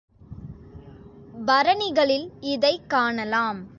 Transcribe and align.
பரணிகளில் 1.45 2.29
இதைக் 2.39 2.89
காணலாம். 2.89 3.65